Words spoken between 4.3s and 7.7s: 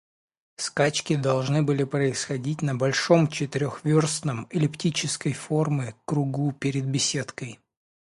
эллиптической формы кругу пред беседкой.